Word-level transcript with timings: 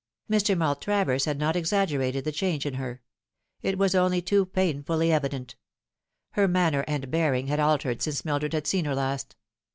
Mr. 0.27 0.57
Maltravers 0.57 1.25
had 1.25 1.37
not 1.37 1.55
exaggerated 1.55 2.25
the 2.25 2.31
change 2.31 2.65
in 2.65 2.73
her. 2.73 3.03
It 3.61 3.77
was 3.77 3.93
only 3.93 4.19
too 4.19 4.47
painfully 4.47 5.11
evident. 5.13 5.55
Her 6.31 6.47
manner 6.47 6.83
and 6.87 7.11
bearing 7.11 7.45
had 7.45 7.59
altered 7.59 8.01
since 8.01 8.25
Mildred 8.25 8.53
had 8.53 8.65
seen 8.65 8.85
her 8.85 8.95
last. 8.95 9.35